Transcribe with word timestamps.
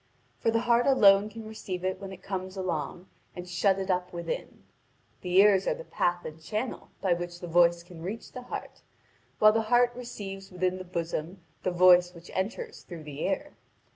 For 0.39 0.49
the 0.49 0.61
heart 0.61 0.87
alone 0.87 1.29
can 1.29 1.47
receive 1.47 1.83
it 1.83 2.01
when 2.01 2.11
it 2.11 2.23
comes 2.23 2.57
along, 2.57 3.07
and 3.35 3.47
shut 3.47 3.77
it 3.77 3.91
up 3.91 4.11
within. 4.11 4.63
The 5.21 5.35
ears 5.39 5.67
are 5.67 5.75
the 5.75 5.83
path 5.83 6.25
and 6.25 6.41
channel 6.41 6.89
by 7.01 7.13
which 7.13 7.39
the 7.39 7.45
voice 7.45 7.83
can 7.83 8.01
reach 8.01 8.31
the 8.31 8.41
heart, 8.41 8.81
while 9.37 9.51
the 9.53 9.61
heart 9.69 9.93
receives 9.95 10.51
within 10.51 10.79
the 10.79 10.83
bosom 10.85 11.43
the 11.61 11.69
voice 11.69 12.15
which 12.15 12.31
enters 12.33 12.81
through 12.81 13.03
the 13.03 13.21
ear. 13.21 13.53